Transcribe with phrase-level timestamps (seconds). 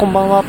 [0.00, 0.42] こんばんは。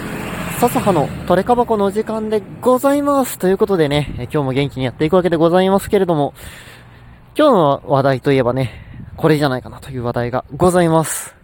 [0.62, 3.38] 笹葉のトレカ箱のお時間でございます。
[3.38, 6.34] ということでね、今日も元気にやっていくわけでございますけれども、
[7.38, 8.72] 今日の話題といえばね、
[9.18, 11.36] これじゃないかなという話題がございます。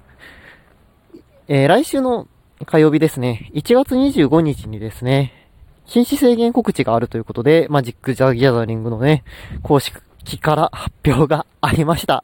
[1.49, 2.29] えー、来週の
[2.65, 5.51] 火曜日ですね、1月25日にですね、
[5.85, 9.25] 禁止制限告知があるということで、マジック・ザ・ギャザリングのね、
[9.63, 9.99] 公式
[10.39, 12.23] から発表がありました。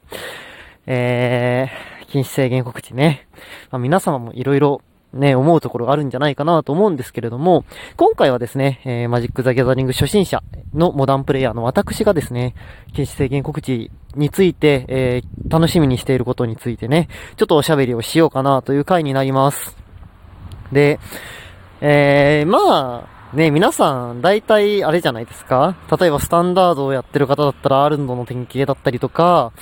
[0.86, 3.28] えー、禁止制限告知ね。
[3.70, 4.80] まあ、皆様もいろいろ
[5.14, 7.64] ね、思うところがあるんじゃないかなと思うんですけれども、
[7.96, 10.42] 今回はですね、えー、マジック・ザ・ギャザリング初心者
[10.74, 12.54] のモダンプレイヤーの私がですね、
[12.92, 19.76] 禁止制限告知について、えー、楽しみにしていることについてね、ちょっとおしゃべりをしようかなという回になります。
[20.72, 20.98] で、
[21.80, 25.74] えー、まあ、ね、皆さん、大体、あれじゃないですか？
[26.00, 29.52] 例えば、スタンダードをやってる方だったら、アルンドの典型だったりとか、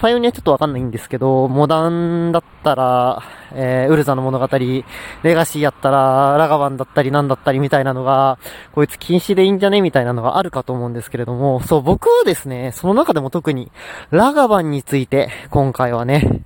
[0.00, 3.22] パイオニアちょっとわかんないんですけど、モダンだったら、
[3.54, 4.84] えー、ウルザの物語、レ
[5.22, 8.38] ガシーやったら、ラガバンだったりなんだったりみたいなのが、
[8.72, 13.70] こいつ禁止でいいんじゃねみたいなのがあるかと思うんですけれども、そう、僕はですね、その中でも特に、
[14.10, 16.42] ラガバンについて、今回はね、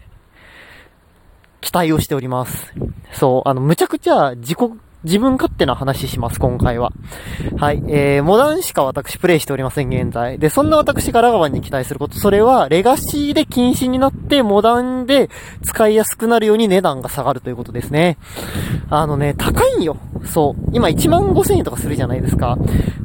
[1.62, 2.74] 期待をしております。
[3.12, 4.58] そう、あの、むちゃくちゃ自己
[5.06, 6.92] 自分勝手な話します、今回は。
[7.58, 7.82] はい。
[7.86, 10.36] えー、モダンしか私プレイしておりません、現在。
[10.40, 15.30] で、そんな私がラガバンに期待すること、それは、レガシーで禁止になって、モダンで
[15.62, 18.18] 使いやすくなるように値段が下がるということですね。
[18.90, 19.96] あのね、高いんよ。
[20.24, 20.70] そう。
[20.72, 22.58] 今1万5千円とかするじゃないですか。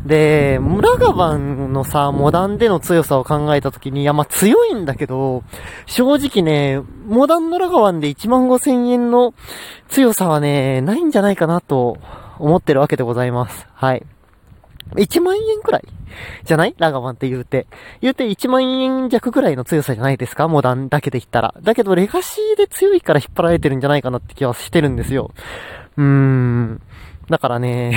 [0.04, 5.44] で、ラガバンのさ、モダンでの強さを考えたときに、いや、まあ、強いんだけど、
[5.86, 9.34] 正直ね、モダンのラガバンで1万5千円の
[9.90, 11.91] 強さはね、ないんじゃないかなと
[12.40, 13.68] 思ってるわけでございます。
[13.74, 14.04] はい。
[14.96, 15.84] 1万円くらい？
[16.44, 16.76] じゃない？
[16.78, 17.68] ラガバンって言うて。
[18.02, 20.48] 言うて1万円弱くらいの強さじゃないですか？
[20.48, 21.54] モダンだけで言ったら。
[21.62, 25.32] だけどレガシーで強いから引っ張られてるんじゃないかなって気はしてるんですよ。
[25.98, 26.82] うーん。
[27.30, 27.94] だからね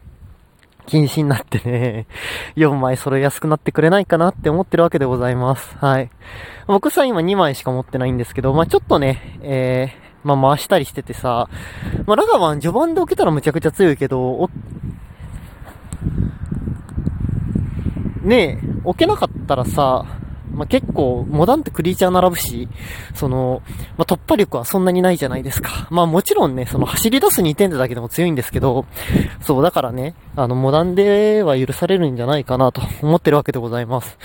[0.86, 2.06] 禁止になってね、
[2.56, 5.76] 4枚揃えやすくなってくれないかなって思ってるわけでございます。
[5.78, 6.10] はい。
[6.66, 11.48] 僕さ、今2枚しか持ってないんですけど、まあちょっとね、えー、まあ回したりしててさ、
[12.06, 14.50] まあラガバン序盤で置けたらむちゃくちゃ強いけど、
[18.22, 20.04] ねえ、置けなかったらさ、
[20.52, 22.68] まあ、結構、モダンってクリーチャー並ぶし、
[23.14, 23.62] その、
[23.96, 25.88] まあ、突破力はそんなにないじゃないですか。
[25.90, 28.84] まあもちろんね、その走り出す2点でだけでも強いんですけど、
[29.40, 34.18] そう、だからね、あの、モダンでは許されるんじゃないかなと思ってるわけでございます。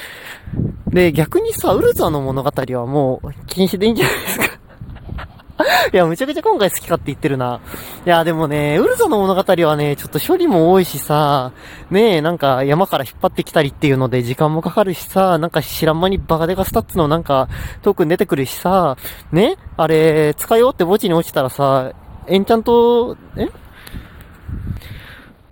[0.87, 4.34] で、逆にさ、ウルザの物語はもう、禁止でいいんじゃないですか
[5.93, 7.61] いや、むちゃくちゃ今回好き勝手言ってるな。
[8.05, 11.53] いや、でもね、ウルゾの物語はね、ちょっと処理も多いしさ、
[11.89, 17.47] ねえ、なんか山から引っ張ってきたりっていうので時間もかかるしさ、なんか知らん間にバカデカスタッツのなんか
[17.83, 18.97] トークン出てくるしさ、
[19.31, 21.91] ねあれ、使いようって墓地に落ちたらさ、
[22.27, 23.47] エンチャント、え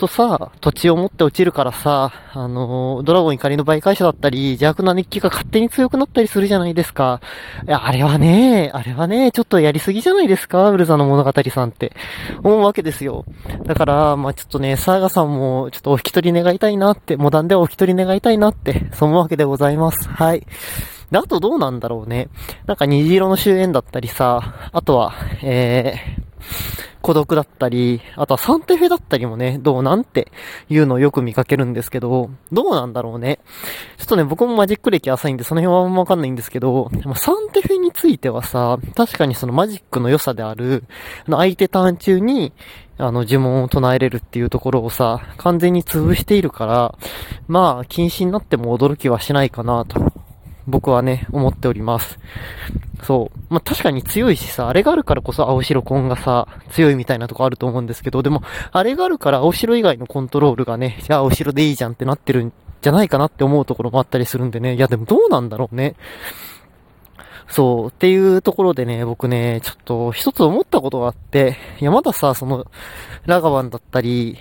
[0.03, 7.21] とさ、土地を持って落ちるからさ、あのー、ドラゴン怒りの媒介者だったり、邪悪な熱気が勝手に強くなったりするじゃないですか。
[7.65, 11.93] いや、あれはね、あれはね、ちょっとやりすぎじゃないですか、ウルザの物語さんって。
[12.43, 13.23] 思うわけですよ。
[13.65, 20.09] だから、まあちょっとね、サーガさんも、ちょっとお引き取り願いたいなって、モダンでお引き取り願いたいなって、そう思うわけでございます。
[20.09, 20.45] はい。
[21.11, 22.27] で、あとどうなんだろうね。
[22.65, 26.22] なんか虹色の終焉だったりさ、あとは、えー、
[27.03, 30.31] 孤独だったり、あとはサンテフェだったりもね、どうなんて
[30.69, 33.39] いうのをよく見かけるんですけど、どうなんだろうね。
[33.97, 40.85] ちょっとね、僕もマジック歴浅いんで、その辺はあんまわかんないんですけど、サンテフェについてはさ、確かにそのマジックの良さである、
[41.29, 42.53] 相手ターン中に、
[42.97, 46.95] あの呪文を唱えれるっていうところをさ、完全に潰しているから、
[47.49, 50.22] まあ、禁止になっても驚きはしないかなと
[50.68, 52.19] 僕はね、思っております。
[53.03, 53.40] そう。
[53.50, 64.75] まあ、確かに強いしさ、あれがあるからこそ青白コンがさ、強いみたいなとこあると思うんですけど、でも、あれがあるから青白以外のコントロールがね、じゃあ青白でいいじゃんってなってるんじゃないかなって思うところもあったりするんでね。
[64.75, 65.96] いや、でもどうなんだろうね。
[67.47, 67.88] そう。
[67.90, 72.66] っていうところでね、僕ね、ちょっと一つ思ったことがあって、いや、まださ、その、
[73.25, 74.38] ラガバンだったり、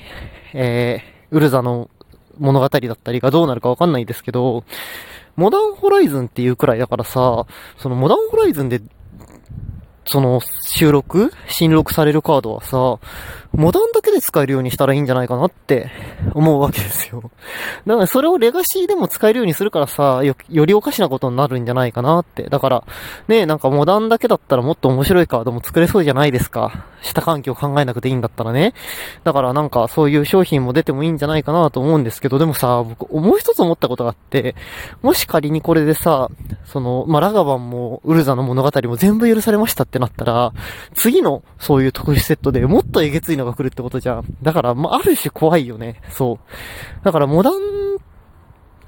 [0.54, 1.90] えー、ウルザの
[2.38, 4.64] 物語だったりがどうなるかわかんないですけど、
[5.36, 7.46] モダンホライズンっていうくらいだからさ、
[7.78, 8.80] そのモダンホライズンで、
[10.04, 12.98] その収録新録されるカードはさ、
[13.52, 15.90] モダンだけで使えるようにしたらいいんじゃないかなって
[16.34, 17.30] 思うわけですよ。
[17.86, 22.48] だからそれをレガシーでも使えるようにするからさ、よ、よりおかしなことになるんじゃないかなって。
[22.48, 22.84] だから、
[23.28, 26.84] ねなんかモダンだけだったらもっと面白いカードも作れそうじゃないですか。
[27.02, 28.74] 下環境考えなくていいんだったらね。
[29.24, 34.54] だからなんかそういう商品も出てもいいんじゃないかなと思うんですけど、でもさ、僕、もう一つ思ったことがあって、
[35.02, 36.28] もし仮にこれでさ、
[36.64, 40.52] その、まあ、ラガバンもウルザの物語も全部許されましたってなったら、
[40.94, 44.24] 次のそういう特殊セットでもっとえげついのが来るってことじゃん。
[44.42, 46.00] だから、まあ、ある種怖いよね。
[46.10, 47.04] そう。
[47.04, 47.52] だからモダン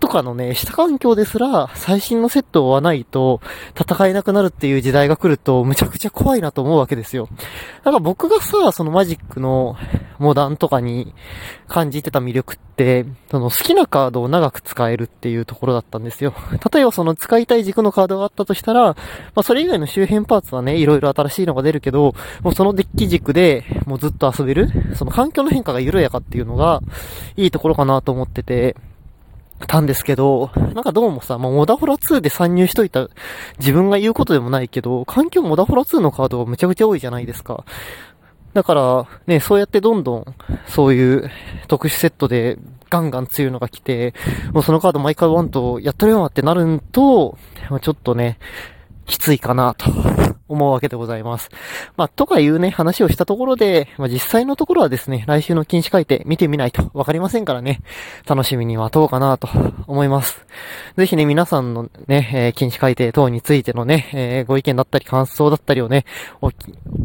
[0.04, 3.40] とかのね、下環境ですら、最新のセットを追わないと、
[3.74, 7.26] 戦えなくなるっていう時代が来ると、むちゃくちゃ怖いなと思うわけですよ。
[7.84, 9.76] だから僕がさ、そのマジックの
[10.18, 11.14] モダンとかに
[11.68, 16.34] 感じてた魅力って、その好きなカードを長く使えるっていうところだったんですよ。
[16.70, 18.96] 例えばその使いたい軸のカードがあったとしたら、ま
[19.36, 26.82] あそれ以外の周辺パーツはね、いろいろ新しいのが出るけど、もうそのデッキ軸でもうずっと遊べる、その環境の変化が緩やかっていうのが、
[27.38, 28.76] いいところかなと思ってて、
[29.66, 33.08] たんですけど、なんかどうもさ、もうモダホラ2で参入しといた
[33.58, 37.64] 自分が言うことでもないけど、環境モダホラ2のカードがめちゃくちゃ多いじゃないですか。
[38.54, 40.24] だから、ね、そうやってどんどん、
[40.68, 41.30] そういう
[41.68, 42.58] 特殊セットで
[42.88, 44.14] ガンガン強いのが来て、
[44.52, 47.36] もうそのカード毎回ワンとやってるよってなると
[47.70, 48.38] ま、ちょっとね、
[49.06, 49.90] きついかなと
[50.48, 51.50] 思うわけでございます。
[51.96, 57.80] まあ、とかいうね、話をしたところで、まあ、実際のところはですね、来週の禁止改定見てみないとわかりませんからね、
[58.26, 59.48] 楽しみに待とうかなと
[59.86, 60.46] 思います。
[60.96, 66.04] ぜひね、皆さんのね、えー、禁止改定等についてのね、えー、ご意見だったり感想だったりをね、
[66.40, 66.48] お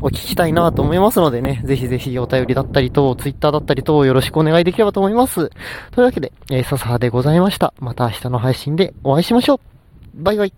[0.02, 5.50] お聞きたいなと思いますのでね、ぜひぜひお便りだったり等、ツイッターだったり等よろしくお願いできればと思います。
[5.92, 7.74] というわけで、えー、笹葉でございました。
[7.80, 9.60] また明日の配信でお会いしましょう。
[10.16, 10.54] バイバイ。